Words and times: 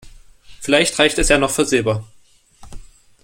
Vielleicht 0.61 0.97
reicht 0.97 1.19
es 1.19 1.29
ja 1.29 1.37
noch 1.37 1.51
für 1.51 1.63
Silber. 1.63 2.03